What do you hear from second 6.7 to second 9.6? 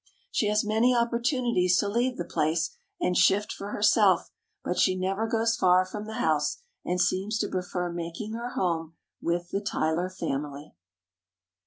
and seems to prefer making her home with